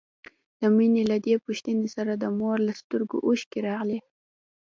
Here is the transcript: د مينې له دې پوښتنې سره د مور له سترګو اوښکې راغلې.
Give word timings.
د 0.59 0.61
مينې 0.75 1.03
له 1.11 1.17
دې 1.25 1.35
پوښتنې 1.45 1.87
سره 1.95 2.11
د 2.15 2.23
مور 2.39 2.57
له 2.67 2.73
سترګو 2.81 3.17
اوښکې 3.27 3.59
راغلې. 3.67 3.99